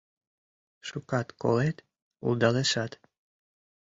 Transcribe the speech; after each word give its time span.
Шукат 0.87 1.27
колет 1.41 1.77
улдалешат 2.27 2.91